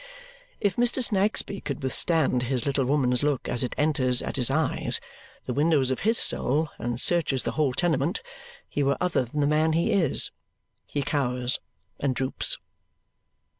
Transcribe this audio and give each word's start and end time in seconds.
If 0.59 0.77
Mr. 0.77 1.03
Snagsby 1.03 1.61
could 1.61 1.83
withstand 1.83 2.41
his 2.41 2.65
little 2.65 2.85
woman's 2.85 3.21
look 3.21 3.47
as 3.47 3.61
it 3.61 3.75
enters 3.77 4.23
at 4.23 4.35
his 4.35 4.49
eyes, 4.49 4.99
the 5.45 5.53
windows 5.53 5.91
of 5.91 5.99
his 5.99 6.17
soul, 6.17 6.69
and 6.79 6.99
searches 6.99 7.43
the 7.43 7.51
whole 7.51 7.71
tenement, 7.73 8.19
he 8.67 8.81
were 8.81 8.97
other 8.99 9.23
than 9.23 9.41
the 9.41 9.45
man 9.45 9.73
he 9.73 9.91
is. 9.91 10.31
He 10.89 11.03
cowers 11.03 11.59
and 11.99 12.15
droops. 12.15 12.57